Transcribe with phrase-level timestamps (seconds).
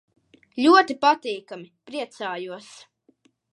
[0.63, 1.69] Ļoti patīkami.
[1.91, 2.73] Priecājos.